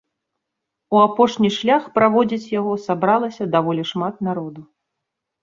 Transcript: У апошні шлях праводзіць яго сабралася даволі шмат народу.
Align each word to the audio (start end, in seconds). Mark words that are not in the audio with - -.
У 0.95 1.01
апошні 1.07 1.49
шлях 1.57 1.83
праводзіць 1.99 2.49
яго 2.59 2.73
сабралася 2.87 3.49
даволі 3.59 3.87
шмат 3.93 4.15
народу. 4.31 4.61